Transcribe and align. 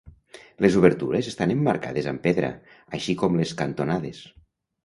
Les 0.65 0.77
obertures 0.79 1.29
estan 1.33 1.53
emmarcades 1.55 2.09
amb 2.13 2.23
pedra, 2.25 2.51
així 2.99 3.17
com 3.25 3.41
les 3.43 3.55
cantonades. 3.63 4.27